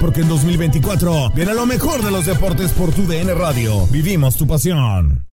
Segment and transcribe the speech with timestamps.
[0.00, 3.86] Porque en 2024 viene lo mejor de los deportes por tu DN Radio.
[3.86, 5.29] Vivimos tu pasión.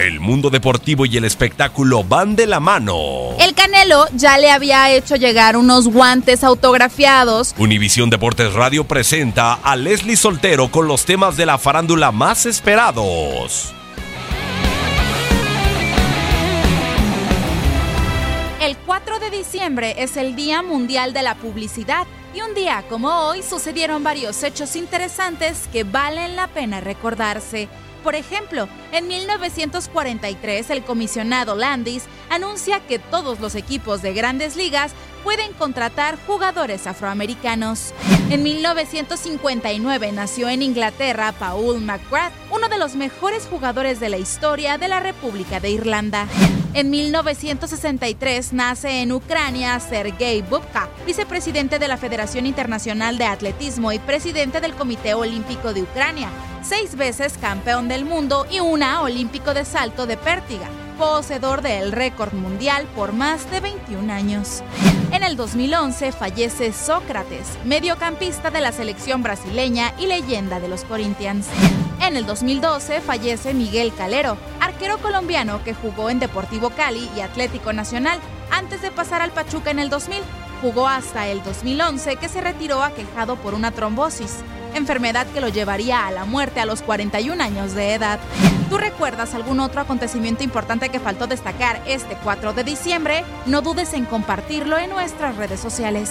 [0.00, 3.32] El mundo deportivo y el espectáculo van de la mano.
[3.38, 7.54] El Canelo ya le había hecho llegar unos guantes autografiados.
[7.58, 13.74] Univisión Deportes Radio presenta a Leslie Soltero con los temas de la farándula más esperados.
[18.62, 23.10] El 4 de diciembre es el Día Mundial de la Publicidad y un día como
[23.26, 27.68] hoy sucedieron varios hechos interesantes que valen la pena recordarse.
[28.02, 34.92] Por ejemplo, en 1943 el comisionado Landis anuncia que todos los equipos de grandes ligas
[35.22, 37.92] pueden contratar jugadores afroamericanos.
[38.30, 44.78] En 1959 nació en Inglaterra Paul McGrath, uno de los mejores jugadores de la historia
[44.78, 46.26] de la República de Irlanda.
[46.72, 53.98] En 1963 nace en Ucrania Sergei Bubka, vicepresidente de la Federación Internacional de Atletismo y
[53.98, 56.28] presidente del Comité Olímpico de Ucrania,
[56.62, 60.68] seis veces campeón del mundo y una olímpico de salto de pértiga
[61.00, 64.62] poseedor del récord mundial por más de 21 años.
[65.12, 71.46] En el 2011 fallece Sócrates, mediocampista de la selección brasileña y leyenda de los Corinthians.
[72.02, 74.36] En el 2012 fallece Miguel Calero,
[74.80, 78.18] arquero colombiano que jugó en Deportivo Cali y Atlético Nacional
[78.50, 80.22] antes de pasar al Pachuca en el 2000.
[80.62, 84.38] Jugó hasta el 2011 que se retiró aquejado por una trombosis
[84.74, 88.20] enfermedad que lo llevaría a la muerte a los 41 años de edad.
[88.70, 93.22] ¿Tú recuerdas algún otro acontecimiento importante que faltó destacar este 4 de diciembre?
[93.44, 96.10] No dudes en compartirlo en nuestras redes sociales.